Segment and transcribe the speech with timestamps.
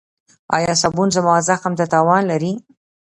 [0.55, 2.51] ایا صابون زما زخم ته تاوان لري؟